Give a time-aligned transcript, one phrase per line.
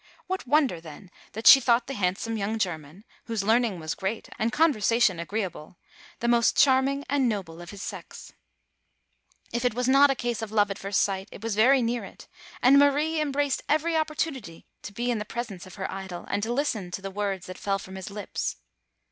[0.25, 4.29] What wonder, then, that she thought the handsome young Ger man, whose learning was great
[4.39, 5.77] and conversation agreeable,
[6.21, 8.33] the most charming and noble of his sex?
[9.53, 11.37] If it was not a ease of love at first sight, it A RtiSSlAN EL0PRMEN1\
[11.37, 12.27] 2,^1 was very near it,
[12.63, 16.51] and Marie embraced every opportunity to be in the presence of her idol, and to
[16.51, 18.55] listen to the words that fell from his lips.